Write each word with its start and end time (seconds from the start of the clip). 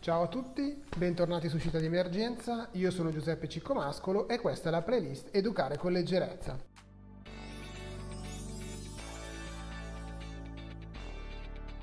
Ciao 0.00 0.22
a 0.22 0.28
tutti, 0.28 0.82
bentornati 0.96 1.50
su 1.50 1.58
Città 1.58 1.78
di 1.78 1.84
Emergenza, 1.84 2.68
io 2.72 2.90
sono 2.90 3.12
Giuseppe 3.12 3.50
Ciccomascolo 3.50 4.28
e 4.28 4.38
questa 4.38 4.70
è 4.70 4.72
la 4.72 4.80
playlist 4.80 5.28
Educare 5.30 5.76
con 5.76 5.92
leggerezza. 5.92 6.58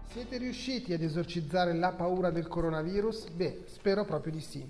Siete 0.07 0.38
riusciti 0.38 0.93
ad 0.93 1.03
esorcizzare 1.03 1.75
la 1.75 1.91
paura 1.91 2.31
del 2.31 2.48
coronavirus? 2.48 3.30
Beh, 3.30 3.66
spero 3.67 4.03
proprio 4.03 4.34
di 4.34 4.41
sì. 4.41 4.68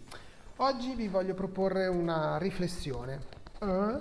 Oggi 0.57 0.93
vi 0.95 1.07
voglio 1.07 1.33
proporre 1.33 1.87
una 1.87 2.37
riflessione. 2.37 3.21
Eh? 3.61 3.99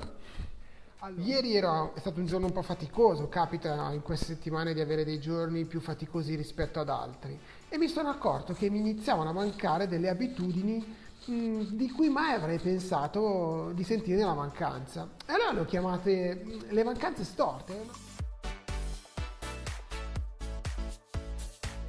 Allora. 1.00 1.22
Ieri 1.22 1.54
era, 1.54 1.92
è 1.92 1.98
stato 1.98 2.20
un 2.20 2.26
giorno 2.26 2.46
un 2.46 2.52
po' 2.52 2.62
faticoso, 2.62 3.28
capita 3.28 3.92
in 3.92 4.00
queste 4.00 4.26
settimane 4.26 4.72
di 4.72 4.80
avere 4.80 5.04
dei 5.04 5.20
giorni 5.20 5.66
più 5.66 5.80
faticosi 5.80 6.34
rispetto 6.34 6.80
ad 6.80 6.88
altri 6.88 7.38
e 7.68 7.76
mi 7.76 7.86
sono 7.86 8.08
accorto 8.08 8.54
che 8.54 8.70
mi 8.70 8.78
iniziavano 8.78 9.28
a 9.28 9.32
mancare 9.34 9.88
delle 9.88 10.08
abitudini 10.08 10.96
mh, 11.26 11.32
mm, 11.32 11.60
di 11.72 11.90
cui 11.90 12.08
mai 12.08 12.32
avrei 12.32 12.58
pensato 12.58 13.72
di 13.74 13.84
sentirne 13.84 14.24
la 14.24 14.32
mancanza. 14.32 15.06
E 15.26 15.32
allora 15.34 15.52
le 15.52 15.60
ho 15.60 15.64
chiamate 15.66 16.42
mm, 16.42 16.58
le 16.70 16.84
mancanze 16.84 17.24
storte. 17.24 17.74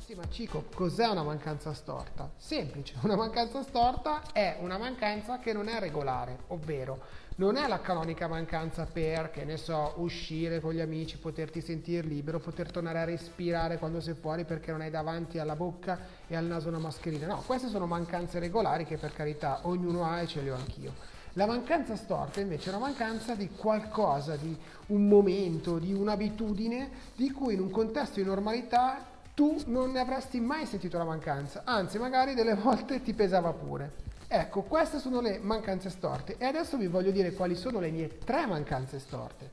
Sì, 0.08 0.16
ma 0.16 0.24
Cico, 0.30 0.64
cos'è 0.74 1.06
una 1.06 1.22
mancanza 1.24 1.74
storta? 1.74 2.32
Semplice, 2.38 2.96
una 3.02 3.18
mancanza 3.18 3.62
storta 3.62 4.22
è 4.32 4.56
una 4.62 4.78
mancanza 4.78 5.38
che 5.40 5.52
non 5.52 5.68
è 5.68 5.80
regolare, 5.80 6.44
ovvero 6.48 7.00
non 7.36 7.58
è 7.58 7.68
la 7.68 7.82
canonica 7.82 8.30
mancanza 8.30 8.86
per, 8.86 9.32
che 9.32 9.44
ne 9.44 9.58
so, 9.58 9.96
uscire 9.98 10.62
con 10.62 10.72
gli 10.72 10.80
amici, 10.80 11.18
poterti 11.18 11.60
sentire 11.60 12.08
libero, 12.08 12.40
poter 12.40 12.72
tornare 12.72 13.00
a 13.00 13.04
respirare 13.04 13.80
quando 13.80 14.00
sei 14.00 14.14
fuori 14.14 14.46
perché 14.46 14.72
non 14.72 14.80
hai 14.80 14.90
davanti 14.90 15.40
alla 15.40 15.58
bocca 15.58 16.00
e 16.26 16.38
al 16.38 16.46
naso 16.46 16.70
una 16.70 16.80
mascherina. 16.80 17.28
No, 17.28 17.44
queste 17.46 17.68
sono 17.68 17.86
mancanze 17.86 18.40
regolari 18.40 18.86
che 18.86 18.96
per 18.96 19.12
carità 19.12 19.60
ognuno 19.64 20.06
ha 20.06 20.22
e 20.22 20.28
ce 20.28 20.42
le 20.42 20.52
ho 20.52 20.56
anch'io. 20.56 20.94
La 21.34 21.46
mancanza 21.46 21.98
storta 21.98 22.40
invece 22.40 22.70
è 22.70 22.74
una 22.74 22.86
mancanza 22.86 23.36
di 23.36 23.50
qualcosa, 23.50 24.38
di 24.38 24.58
un 24.88 25.06
momento, 25.10 25.80
di 25.80 25.92
un'abitudine 25.92 26.90
di 27.14 27.30
cui 27.30 27.56
in 27.56 27.60
un 27.60 27.70
contesto 27.70 28.22
di 28.22 28.26
normalità 28.26 29.16
tu 29.38 29.62
non 29.68 29.92
ne 29.92 30.00
avresti 30.00 30.40
mai 30.40 30.66
sentito 30.66 30.98
la 30.98 31.04
mancanza, 31.04 31.62
anzi 31.64 32.00
magari 32.00 32.34
delle 32.34 32.56
volte 32.58 33.04
ti 33.04 33.14
pesava 33.14 33.54
pure. 33.54 34.06
Ecco, 34.28 34.64
queste 34.64 34.98
sono 34.98 35.22
le 35.22 35.38
mancanze 35.38 35.92
storte 35.92 36.38
e 36.40 36.46
adesso 36.46 36.76
vi 36.76 36.88
voglio 36.88 37.12
dire 37.12 37.32
quali 37.34 37.54
sono 37.56 37.80
le 37.80 37.92
mie 37.92 38.18
tre 38.18 38.48
mancanze 38.48 38.98
storte. 38.98 39.52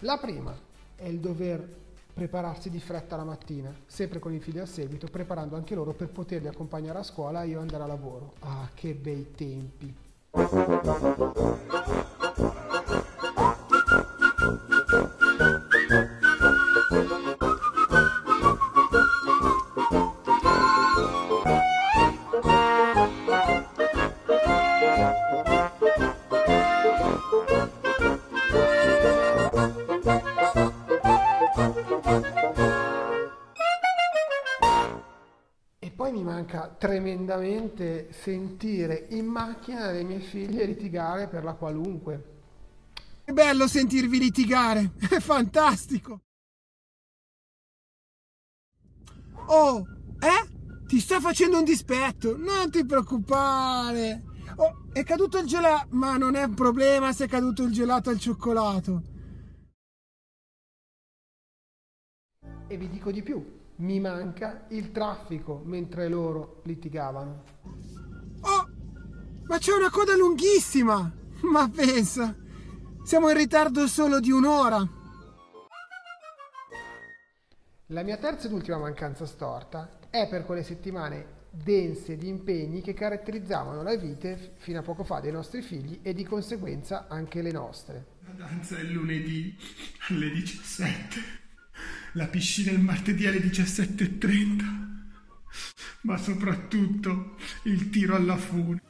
La 0.00 0.18
prima 0.18 0.52
è 0.96 1.06
il 1.06 1.20
dover 1.20 1.64
prepararsi 2.12 2.70
di 2.70 2.80
fretta 2.80 3.14
la 3.14 3.22
mattina, 3.22 3.72
sempre 3.86 4.18
con 4.18 4.34
i 4.34 4.40
figli 4.40 4.58
a 4.58 4.66
seguito, 4.66 5.06
preparando 5.06 5.54
anche 5.54 5.76
loro 5.76 5.92
per 5.92 6.08
poterli 6.08 6.48
accompagnare 6.48 6.98
a 6.98 7.04
scuola 7.04 7.44
e 7.44 7.50
io 7.50 7.60
andare 7.60 7.84
a 7.84 7.86
lavoro. 7.86 8.32
Ah, 8.40 8.68
che 8.74 8.94
bei 8.94 9.30
tempi! 9.36 9.94
Manca 36.40 36.74
tremendamente 36.78 38.08
sentire 38.12 39.06
in 39.10 39.26
macchina 39.26 39.90
le 39.90 40.02
mie 40.02 40.20
figlie 40.20 40.64
litigare 40.64 41.28
per 41.28 41.44
la 41.44 41.52
qualunque. 41.52 42.38
È 43.24 43.32
bello 43.32 43.68
sentirvi 43.68 44.18
litigare, 44.18 44.92
è 45.10 45.20
fantastico. 45.20 46.20
Oh, 49.46 49.86
eh? 50.20 50.58
Ti 50.86 50.98
sta 50.98 51.20
facendo 51.20 51.58
un 51.58 51.64
dispetto, 51.64 52.36
non 52.36 52.70
ti 52.70 52.84
preoccupare. 52.84 54.24
Oh, 54.56 54.86
è 54.92 55.04
caduto 55.04 55.38
il 55.38 55.46
gelato, 55.46 55.86
ma 55.90 56.16
non 56.16 56.34
è 56.34 56.44
un 56.44 56.54
problema 56.54 57.12
se 57.12 57.26
è 57.26 57.28
caduto 57.28 57.62
il 57.62 57.72
gelato 57.72 58.10
al 58.10 58.18
cioccolato. 58.18 59.02
E 62.66 62.76
vi 62.76 62.88
dico 62.88 63.10
di 63.10 63.22
più, 63.22 63.44
mi 63.80 64.00
manca 64.00 64.64
il 64.68 64.92
traffico 64.92 65.62
mentre 65.64 66.08
loro 66.08 66.60
litigavano. 66.64 67.42
Oh, 68.40 68.68
ma 69.46 69.58
c'è 69.58 69.72
una 69.72 69.90
coda 69.90 70.16
lunghissima! 70.16 71.18
Ma 71.42 71.70
pensa, 71.74 72.36
siamo 73.02 73.30
in 73.30 73.36
ritardo 73.36 73.86
solo 73.86 74.20
di 74.20 74.30
un'ora. 74.30 74.86
La 77.86 78.02
mia 78.02 78.18
terza 78.18 78.46
ed 78.46 78.52
ultima 78.52 78.78
mancanza 78.78 79.26
storta 79.26 79.98
è 80.10 80.28
per 80.28 80.44
quelle 80.44 80.62
settimane 80.62 81.38
dense 81.50 82.16
di 82.16 82.28
impegni 82.28 82.82
che 82.82 82.92
caratterizzavano 82.92 83.82
le 83.82 83.98
vite 83.98 84.54
fino 84.58 84.78
a 84.78 84.82
poco 84.82 85.02
fa 85.02 85.18
dei 85.18 85.32
nostri 85.32 85.62
figli 85.62 85.98
e 86.02 86.12
di 86.12 86.24
conseguenza 86.24 87.06
anche 87.08 87.42
le 87.42 87.50
nostre. 87.50 88.06
La 88.26 88.46
danza 88.46 88.76
è 88.76 88.82
lunedì 88.82 89.56
alle 90.08 90.30
17 90.30 91.39
la 92.14 92.26
piscina 92.26 92.72
il 92.72 92.80
martedì 92.80 93.26
alle 93.26 93.38
17.30, 93.38 94.64
ma 96.02 96.16
soprattutto 96.16 97.36
il 97.64 97.90
tiro 97.90 98.16
alla 98.16 98.36
fune. 98.36 98.80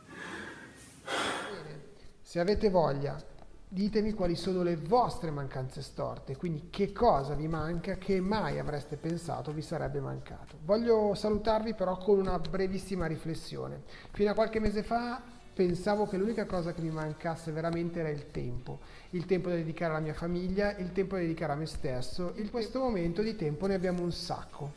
Se 2.22 2.38
avete 2.38 2.70
voglia, 2.70 3.22
ditemi 3.68 4.12
quali 4.12 4.36
sono 4.36 4.62
le 4.62 4.76
vostre 4.76 5.30
mancanze 5.30 5.82
storte, 5.82 6.36
quindi 6.36 6.68
che 6.70 6.92
cosa 6.92 7.34
vi 7.34 7.48
manca 7.48 7.98
che 7.98 8.20
mai 8.20 8.58
avreste 8.58 8.96
pensato 8.96 9.52
vi 9.52 9.62
sarebbe 9.62 10.00
mancato. 10.00 10.58
Voglio 10.64 11.14
salutarvi 11.14 11.74
però 11.74 11.98
con 11.98 12.18
una 12.18 12.38
brevissima 12.38 13.06
riflessione. 13.06 13.82
Fino 14.12 14.30
a 14.30 14.34
qualche 14.34 14.60
mese 14.60 14.82
fa 14.82 15.38
pensavo 15.60 16.06
che 16.06 16.16
l'unica 16.16 16.46
cosa 16.46 16.72
che 16.72 16.80
mi 16.80 16.88
mancasse 16.88 17.52
veramente 17.52 18.00
era 18.00 18.08
il 18.08 18.30
tempo, 18.30 18.78
il 19.10 19.26
tempo 19.26 19.50
da 19.50 19.56
dedicare 19.56 19.92
alla 19.92 20.02
mia 20.02 20.14
famiglia, 20.14 20.74
il 20.78 20.90
tempo 20.92 21.16
da 21.16 21.20
dedicare 21.20 21.52
a 21.52 21.56
me 21.56 21.66
stesso. 21.66 22.32
In 22.36 22.48
questo 22.48 22.78
momento 22.78 23.20
di 23.20 23.36
tempo 23.36 23.66
ne 23.66 23.74
abbiamo 23.74 24.02
un 24.02 24.10
sacco. 24.10 24.72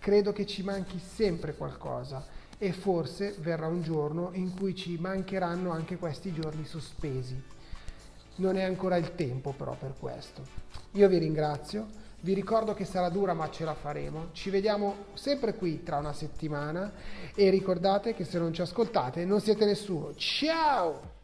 Credo 0.00 0.32
che 0.32 0.44
ci 0.44 0.64
manchi 0.64 0.98
sempre 0.98 1.54
qualcosa 1.54 2.26
e 2.58 2.72
forse 2.72 3.36
verrà 3.38 3.68
un 3.68 3.82
giorno 3.82 4.30
in 4.32 4.52
cui 4.52 4.74
ci 4.74 4.96
mancheranno 4.98 5.70
anche 5.70 5.96
questi 5.96 6.32
giorni 6.32 6.64
sospesi. 6.64 7.40
Non 8.36 8.56
è 8.56 8.62
ancora 8.62 8.96
il 8.96 9.14
tempo 9.14 9.52
però 9.52 9.74
per 9.78 9.94
questo. 9.98 10.42
Io 10.92 11.08
vi 11.08 11.18
ringrazio. 11.18 12.04
Vi 12.20 12.34
ricordo 12.34 12.74
che 12.74 12.84
sarà 12.84 13.08
dura 13.08 13.34
ma 13.34 13.50
ce 13.50 13.64
la 13.64 13.74
faremo. 13.74 14.28
Ci 14.32 14.50
vediamo 14.50 15.06
sempre 15.14 15.54
qui 15.54 15.82
tra 15.82 15.98
una 15.98 16.12
settimana 16.12 16.92
e 17.34 17.50
ricordate 17.50 18.14
che 18.14 18.24
se 18.24 18.38
non 18.38 18.52
ci 18.52 18.62
ascoltate 18.62 19.24
non 19.24 19.40
siete 19.40 19.64
nessuno. 19.64 20.14
Ciao! 20.16 21.15